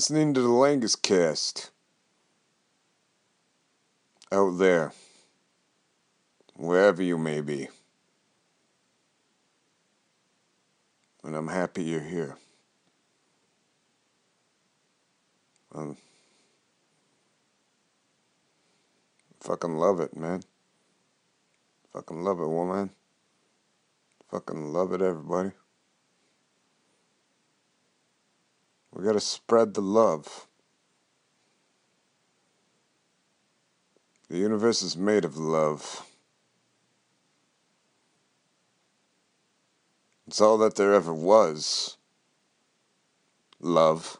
listening 0.00 0.32
to 0.32 0.40
the 0.40 0.48
Langus 0.48 0.96
cast. 0.96 1.72
Out 4.32 4.56
there. 4.56 4.92
Wherever 6.56 7.02
you 7.02 7.18
may 7.18 7.42
be. 7.42 7.68
And 11.22 11.36
I'm 11.36 11.48
happy 11.48 11.82
you're 11.82 12.00
here. 12.00 12.38
Um, 15.74 15.98
fucking 19.42 19.76
love 19.76 20.00
it, 20.00 20.16
man. 20.16 20.42
Fucking 21.92 22.24
love 22.24 22.40
it, 22.40 22.48
woman. 22.48 22.88
Fucking 24.30 24.72
love 24.72 24.94
it, 24.94 25.02
everybody. 25.02 25.50
We 28.92 29.04
gotta 29.04 29.20
spread 29.20 29.74
the 29.74 29.80
love. 29.80 30.46
The 34.28 34.38
universe 34.38 34.82
is 34.82 34.96
made 34.96 35.24
of 35.24 35.36
love. 35.36 36.06
It's 40.26 40.40
all 40.40 40.58
that 40.58 40.76
there 40.76 40.94
ever 40.94 41.12
was. 41.12 41.96
Love. 43.58 44.18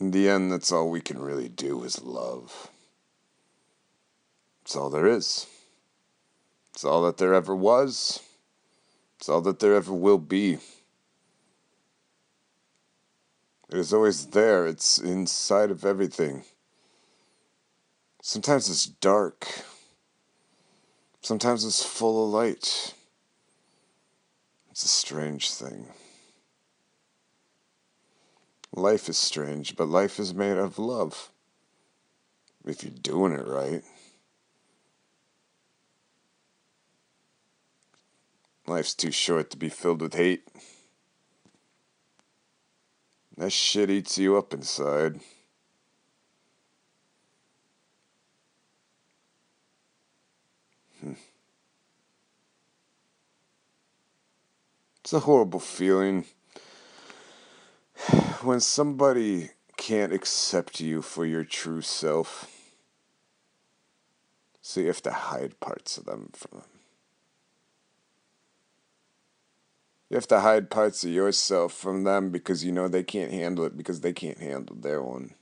In 0.00 0.10
the 0.10 0.28
end, 0.28 0.52
that's 0.52 0.72
all 0.72 0.90
we 0.90 1.00
can 1.00 1.18
really 1.18 1.48
do 1.48 1.82
is 1.84 2.02
love. 2.02 2.70
It's 4.62 4.76
all 4.76 4.90
there 4.90 5.06
is. 5.06 5.46
It's 6.76 6.84
all 6.84 7.00
that 7.04 7.16
there 7.16 7.32
ever 7.32 7.56
was. 7.56 8.20
It's 9.18 9.30
all 9.30 9.40
that 9.40 9.60
there 9.60 9.74
ever 9.74 9.94
will 9.94 10.18
be. 10.18 10.58
It 13.70 13.78
is 13.78 13.94
always 13.94 14.26
there. 14.26 14.66
It's 14.66 14.98
inside 14.98 15.70
of 15.70 15.86
everything. 15.86 16.44
Sometimes 18.20 18.68
it's 18.68 18.84
dark. 18.84 19.48
Sometimes 21.22 21.64
it's 21.64 21.82
full 21.82 22.26
of 22.26 22.30
light. 22.34 22.92
It's 24.70 24.84
a 24.84 24.88
strange 24.88 25.54
thing. 25.54 25.86
Life 28.74 29.08
is 29.08 29.16
strange, 29.16 29.76
but 29.76 29.88
life 29.88 30.18
is 30.18 30.34
made 30.34 30.58
of 30.58 30.78
love. 30.78 31.30
If 32.66 32.84
you're 32.84 32.92
doing 32.92 33.32
it 33.32 33.46
right. 33.46 33.82
Life's 38.66 38.94
too 38.94 39.12
short 39.12 39.50
to 39.50 39.56
be 39.56 39.68
filled 39.68 40.02
with 40.02 40.14
hate. 40.14 40.48
That 43.36 43.52
shit 43.52 43.90
eats 43.90 44.18
you 44.18 44.36
up 44.36 44.52
inside. 44.52 45.20
Hmm. 51.00 51.12
It's 55.00 55.12
a 55.12 55.20
horrible 55.20 55.60
feeling 55.60 56.24
when 58.42 58.58
somebody 58.58 59.50
can't 59.76 60.12
accept 60.12 60.80
you 60.80 61.02
for 61.02 61.24
your 61.24 61.44
true 61.44 61.82
self. 61.82 62.50
So 64.60 64.80
you 64.80 64.88
have 64.88 65.02
to 65.02 65.12
hide 65.12 65.60
parts 65.60 65.98
of 65.98 66.06
them 66.06 66.30
from 66.32 66.60
them. 66.60 66.75
You 70.08 70.14
have 70.14 70.28
to 70.28 70.40
hide 70.40 70.70
parts 70.70 71.02
of 71.02 71.10
yourself 71.10 71.72
from 71.72 72.04
them 72.04 72.30
because 72.30 72.64
you 72.64 72.70
know 72.70 72.86
they 72.86 73.02
can't 73.02 73.32
handle 73.32 73.64
it 73.64 73.76
because 73.76 74.00
they 74.00 74.12
can't 74.12 74.38
handle 74.38 74.76
their 74.76 75.00
own. 75.00 75.34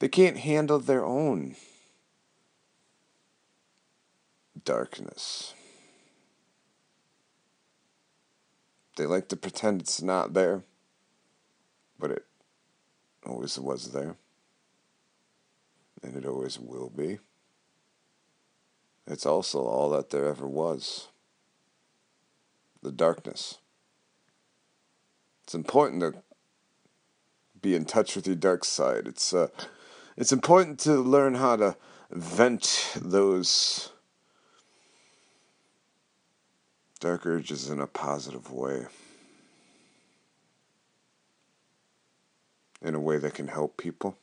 They 0.00 0.08
can't 0.08 0.38
handle 0.38 0.80
their 0.80 1.04
own 1.04 1.54
darkness. 4.64 5.54
They 8.96 9.06
like 9.06 9.28
to 9.28 9.36
pretend 9.36 9.80
it's 9.80 10.02
not 10.02 10.34
there, 10.34 10.64
but 11.98 12.10
it 12.10 12.26
always 13.24 13.58
was 13.58 13.92
there. 13.92 14.16
And 16.02 16.16
it 16.16 16.26
always 16.26 16.58
will 16.58 16.90
be. 16.90 17.20
It's 19.06 19.24
also 19.24 19.60
all 19.60 19.90
that 19.90 20.10
there 20.10 20.26
ever 20.26 20.48
was 20.48 21.11
the 22.82 22.92
darkness. 22.92 23.58
It's 25.44 25.54
important 25.54 26.00
to 26.00 26.22
be 27.60 27.74
in 27.74 27.84
touch 27.84 28.16
with 28.16 28.26
your 28.26 28.36
dark 28.36 28.64
side. 28.64 29.06
It's 29.06 29.32
uh, 29.32 29.48
it's 30.16 30.32
important 30.32 30.78
to 30.80 30.94
learn 30.96 31.34
how 31.34 31.56
to 31.56 31.76
vent 32.10 32.92
those 32.96 33.90
dark 37.00 37.26
urges 37.26 37.70
in 37.70 37.80
a 37.80 37.86
positive 37.86 38.52
way. 38.52 38.86
In 42.80 42.94
a 42.94 43.00
way 43.00 43.18
that 43.18 43.34
can 43.34 43.48
help 43.48 43.76
people. 43.76 44.16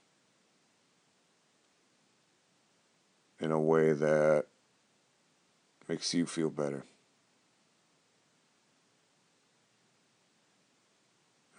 In 3.40 3.52
a 3.52 3.60
way 3.60 3.94
that 3.94 4.46
makes 5.88 6.14
you 6.14 6.26
feel 6.26 6.50
better. 6.50 6.84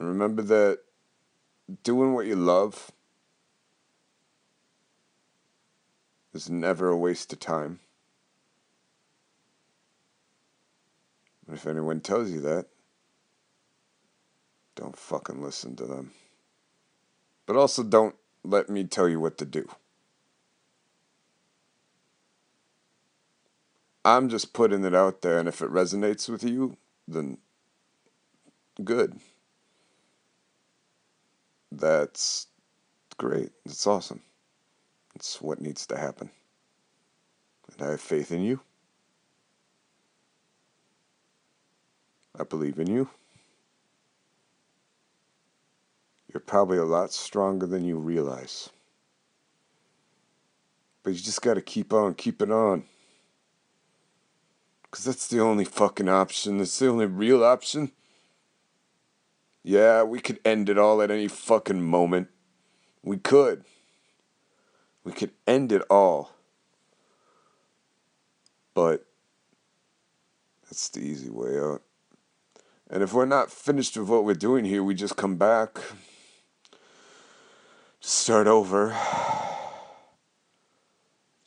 And 0.00 0.08
remember 0.08 0.40
that 0.40 0.78
doing 1.82 2.14
what 2.14 2.24
you 2.24 2.34
love 2.34 2.90
is 6.32 6.48
never 6.48 6.88
a 6.88 6.96
waste 6.96 7.34
of 7.34 7.38
time. 7.38 7.80
And 11.46 11.54
if 11.54 11.66
anyone 11.66 12.00
tells 12.00 12.30
you 12.30 12.40
that, 12.40 12.66
don't 14.74 14.96
fucking 14.96 15.42
listen 15.42 15.76
to 15.76 15.84
them. 15.84 16.12
But 17.44 17.56
also 17.56 17.82
don't 17.82 18.14
let 18.42 18.70
me 18.70 18.84
tell 18.84 19.08
you 19.08 19.20
what 19.20 19.36
to 19.36 19.44
do. 19.44 19.68
I'm 24.02 24.30
just 24.30 24.54
putting 24.54 24.82
it 24.84 24.94
out 24.94 25.20
there, 25.20 25.38
and 25.38 25.46
if 25.46 25.60
it 25.60 25.70
resonates 25.70 26.26
with 26.26 26.42
you, 26.42 26.78
then 27.06 27.36
good 28.82 29.20
that's 31.72 32.46
great. 33.16 33.50
It's 33.64 33.86
awesome. 33.86 34.20
It's 35.14 35.40
what 35.40 35.60
needs 35.60 35.86
to 35.86 35.98
happen. 35.98 36.30
And 37.72 37.86
I 37.86 37.90
have 37.92 38.00
faith 38.00 38.32
in 38.32 38.42
you. 38.42 38.60
I 42.38 42.44
believe 42.44 42.78
in 42.78 42.86
you. 42.86 43.08
You're 46.32 46.40
probably 46.40 46.78
a 46.78 46.84
lot 46.84 47.12
stronger 47.12 47.66
than 47.66 47.84
you 47.84 47.96
realize. 47.96 48.70
But 51.02 51.14
you 51.14 51.18
just 51.18 51.42
got 51.42 51.54
to 51.54 51.62
keep 51.62 51.92
on 51.92 52.14
keeping 52.14 52.52
on. 52.52 52.84
Because 54.82 55.04
that's 55.04 55.28
the 55.28 55.40
only 55.40 55.64
fucking 55.64 56.08
option. 56.08 56.60
It's 56.60 56.78
the 56.78 56.88
only 56.88 57.06
real 57.06 57.44
option. 57.44 57.92
Yeah, 59.62 60.02
we 60.02 60.20
could 60.20 60.40
end 60.44 60.68
it 60.68 60.78
all 60.78 61.02
at 61.02 61.10
any 61.10 61.28
fucking 61.28 61.82
moment. 61.82 62.28
We 63.02 63.18
could. 63.18 63.64
We 65.04 65.12
could 65.12 65.32
end 65.46 65.72
it 65.72 65.82
all. 65.90 66.32
But 68.74 69.04
that's 70.64 70.88
the 70.88 71.00
easy 71.00 71.30
way 71.30 71.58
out. 71.58 71.82
And 72.88 73.02
if 73.02 73.12
we're 73.12 73.26
not 73.26 73.52
finished 73.52 73.96
with 73.96 74.08
what 74.08 74.24
we're 74.24 74.34
doing 74.34 74.64
here, 74.64 74.82
we 74.82 74.94
just 74.94 75.16
come 75.16 75.36
back, 75.36 75.78
start 78.00 78.46
over. 78.46 78.96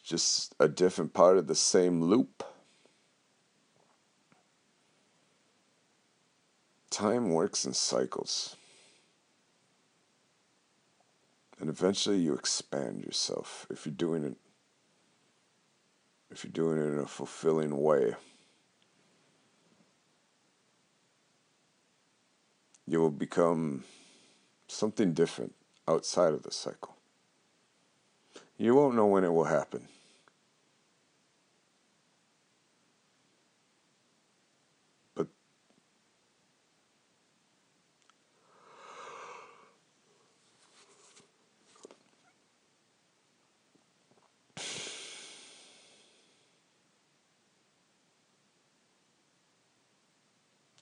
Just 0.03 0.53
a 0.59 0.67
different 0.67 1.13
part 1.13 1.37
of 1.37 1.47
the 1.47 1.55
same 1.55 2.01
loop. 2.01 2.43
Time 6.93 7.31
works 7.31 7.65
in 7.65 7.73
cycles. 7.73 8.55
And 11.59 11.69
eventually 11.69 12.17
you 12.17 12.33
expand 12.33 13.03
yourself 13.03 13.65
if 13.69 13.85
you're 13.85 13.95
doing 13.95 14.23
it 14.23 14.37
if 16.31 16.43
you're 16.43 16.51
doing 16.51 16.79
it 16.79 16.93
in 16.93 16.99
a 16.99 17.05
fulfilling 17.05 17.77
way. 17.77 18.15
You 22.87 22.99
will 22.99 23.11
become 23.11 23.83
something 24.67 25.13
different 25.13 25.53
outside 25.87 26.33
of 26.33 26.43
the 26.43 26.51
cycle. 26.51 26.95
You 28.57 28.75
won't 28.75 28.95
know 28.95 29.05
when 29.05 29.23
it 29.23 29.31
will 29.31 29.45
happen. 29.45 29.87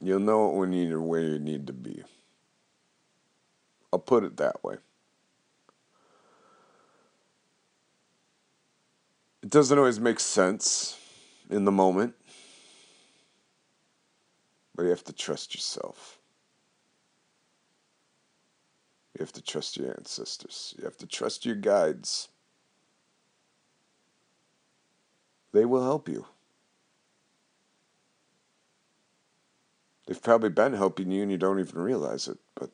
You'll 0.01 0.19
know 0.19 0.49
it 0.49 0.57
when 0.57 0.73
you're 0.73 1.01
where 1.01 1.21
you 1.21 1.37
need 1.37 1.67
to 1.67 1.73
be. 1.73 2.03
I'll 3.93 3.99
put 3.99 4.23
it 4.23 4.37
that 4.37 4.63
way. 4.63 4.77
It 9.43 9.49
doesn't 9.49 9.77
always 9.77 9.99
make 9.99 10.19
sense 10.19 10.97
in 11.49 11.65
the 11.65 11.71
moment, 11.71 12.15
but 14.75 14.83
you 14.83 14.89
have 14.89 15.03
to 15.03 15.13
trust 15.13 15.53
yourself. 15.53 16.19
You 19.13 19.23
have 19.23 19.33
to 19.33 19.41
trust 19.41 19.77
your 19.77 19.89
ancestors. 19.89 20.73
You 20.77 20.85
have 20.85 20.97
to 20.97 21.05
trust 21.05 21.45
your 21.45 21.55
guides. 21.55 22.29
They 25.51 25.65
will 25.65 25.83
help 25.83 26.07
you. 26.07 26.25
They've 30.11 30.21
probably 30.21 30.49
been 30.49 30.73
helping 30.73 31.09
you 31.09 31.21
and 31.21 31.31
you 31.31 31.37
don't 31.37 31.61
even 31.61 31.79
realize 31.79 32.27
it, 32.27 32.37
but 32.53 32.69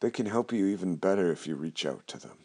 they 0.00 0.10
can 0.10 0.24
help 0.24 0.50
you 0.50 0.64
even 0.68 0.96
better 0.96 1.30
if 1.30 1.46
you 1.46 1.56
reach 1.56 1.84
out 1.84 2.06
to 2.06 2.18
them. 2.18 2.38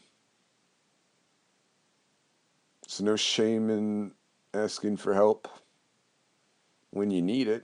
There's 2.86 3.00
no 3.00 3.16
shame 3.16 3.70
in 3.70 4.12
asking 4.54 4.98
for 4.98 5.14
help 5.14 5.48
when 6.90 7.12
you 7.12 7.22
need 7.22 7.48
it. 7.48 7.64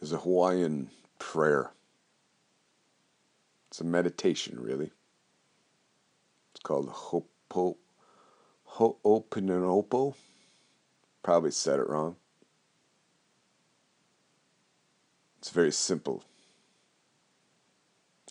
There's 0.00 0.12
a 0.12 0.16
Hawaiian 0.16 0.88
prayer. 1.22 1.70
It's 3.70 3.80
a 3.80 3.84
meditation, 3.84 4.58
really. 4.60 4.90
It's 6.50 6.60
called 6.62 6.88
Hopo, 6.88 7.76
Ho'oponopono. 8.72 10.14
Probably 11.22 11.52
said 11.52 11.78
it 11.78 11.88
wrong. 11.88 12.16
It's 15.38 15.50
very 15.50 15.70
simple. 15.70 16.24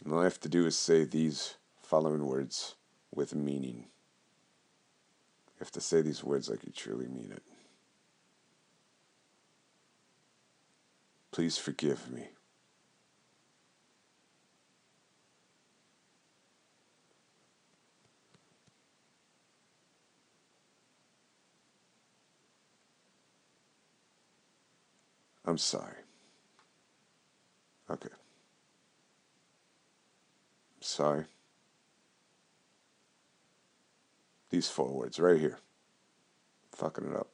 And 0.03 0.13
all 0.13 0.19
I 0.19 0.25
have 0.25 0.39
to 0.41 0.49
do 0.49 0.65
is 0.65 0.77
say 0.77 1.05
these 1.05 1.55
following 1.81 2.25
words 2.25 2.75
with 3.15 3.33
meaning. 3.33 3.85
You 5.47 5.59
have 5.59 5.71
to 5.71 5.81
say 5.81 6.01
these 6.01 6.23
words 6.23 6.49
like 6.49 6.65
you 6.65 6.73
truly 6.75 7.07
mean 7.07 7.31
it. 7.31 7.43
Please 11.31 11.57
forgive 11.57 12.11
me. 12.11 12.27
I'm 25.51 25.57
sorry. 25.57 25.97
Okay. 27.89 28.07
Sorry. 30.79 31.25
These 34.49 34.69
four 34.69 34.93
words 34.93 35.19
right 35.19 35.37
here. 35.37 35.59
Fucking 36.71 37.03
it 37.05 37.17
up. 37.17 37.27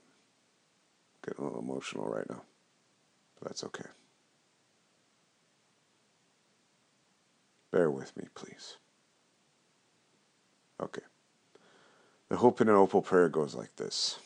Getting 1.27 1.43
a 1.45 1.47
little 1.47 1.61
emotional 1.61 2.07
right 2.07 2.27
now. 2.27 2.41
But 3.39 3.49
that's 3.49 3.63
okay. 3.65 3.85
Bear 7.71 7.91
with 7.91 8.17
me, 8.17 8.23
please. 8.33 8.77
Okay. 10.81 11.03
The 12.29 12.37
Ho'oponopono 12.37 13.05
prayer 13.05 13.29
goes 13.29 13.53
like 13.53 13.75
this 13.75 14.17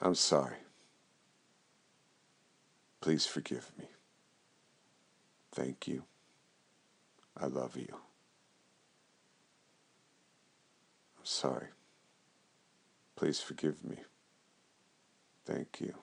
I'm 0.00 0.16
sorry. 0.16 0.56
Please 3.00 3.26
forgive 3.26 3.70
me. 3.78 3.86
Thank 5.52 5.88
you. 5.88 6.04
I 7.36 7.46
love 7.46 7.76
you. 7.76 7.88
I'm 11.18 11.24
sorry. 11.24 11.68
Please 13.16 13.40
forgive 13.40 13.84
me. 13.84 13.96
Thank 15.46 15.80
you. 15.80 15.94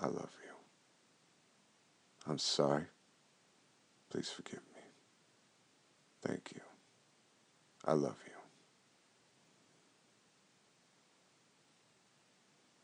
I 0.00 0.06
love 0.06 0.30
you. 0.44 0.52
I'm 2.30 2.38
sorry. 2.38 2.86
Please 4.10 4.28
forgive 4.30 4.60
me. 4.74 4.82
Thank 6.22 6.52
you. 6.54 6.60
I 7.84 7.94
love 7.94 8.18
you. 8.26 8.32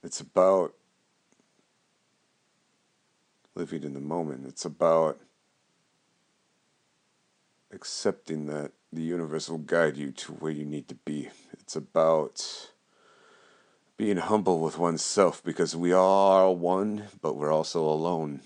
It's 0.03 0.21
about 0.21 0.75
living 3.59 3.83
in 3.83 3.93
the 3.93 4.01
moment. 4.01 4.47
It's 4.47 4.65
about 4.65 5.19
accepting 7.73 8.47
that 8.47 8.71
the 8.93 9.03
universe 9.03 9.51
will 9.51 9.59
guide 9.59 9.97
you 9.97 10.13
to 10.13 10.33
where 10.35 10.53
you 10.53 10.65
need 10.65 10.87
to 10.89 10.95
be. 10.95 11.29
It's 11.55 11.75
about 11.75 12.71
being 13.97 14.19
humble 14.19 14.61
with 14.61 14.79
oneself 14.79 15.43
because 15.43 15.75
we 15.75 15.93
are 15.93 16.53
one, 16.53 17.09
but 17.21 17.35
we're 17.35 17.53
also 17.53 17.85
alone. 17.85 18.43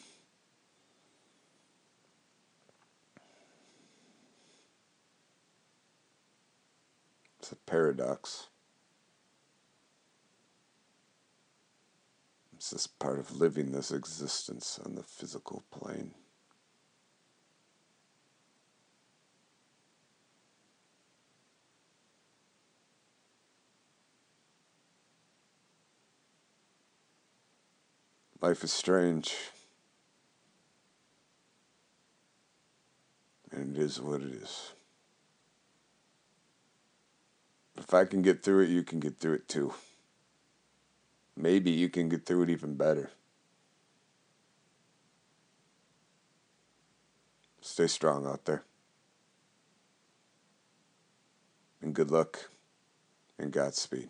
It's 7.39 7.53
a 7.53 7.57
paradox. 7.57 8.49
It's 12.63 12.71
just 12.71 12.97
part 13.01 13.19
of 13.19 13.41
living 13.41 13.73
this 13.73 13.91
existence 13.91 14.79
on 14.87 14.95
the 14.95 15.03
physical 15.03 15.65
plane. 15.73 16.13
Life 28.41 28.63
is 28.63 28.73
strange. 28.73 29.35
And 33.51 33.77
it 33.77 33.83
is 33.83 34.01
what 34.01 34.21
it 34.21 34.35
is. 34.35 34.71
If 37.77 37.93
I 37.93 38.05
can 38.05 38.23
get 38.23 38.45
through 38.45 38.61
it, 38.61 38.69
you 38.69 38.85
can 38.85 39.01
get 39.01 39.19
through 39.19 39.35
it 39.35 39.49
too. 39.49 39.75
Maybe 41.37 41.71
you 41.71 41.89
can 41.89 42.09
get 42.09 42.27
through 42.27 42.43
it 42.45 42.51
even 42.51 42.75
better. 42.75 43.11
Stay 47.61 47.87
strong 47.87 48.27
out 48.27 48.45
there. 48.45 48.65
And 51.81 51.95
good 51.95 52.11
luck 52.11 52.51
and 53.39 53.53
Godspeed. 53.53 54.09